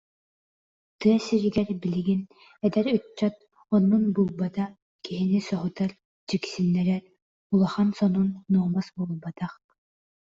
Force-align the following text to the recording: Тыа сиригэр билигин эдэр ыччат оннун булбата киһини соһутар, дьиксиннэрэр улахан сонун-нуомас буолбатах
Тыа 0.99 1.17
сиригэр 1.25 1.69
билигин 1.81 2.21
эдэр 2.65 2.85
ыччат 2.95 3.35
оннун 3.75 4.03
булбата 4.15 4.65
киһини 5.05 5.39
соһутар, 5.49 5.91
дьиксиннэрэр 6.29 7.03
улахан 7.53 7.89
сонун-нуомас 7.99 8.87
буолбатах 8.95 9.53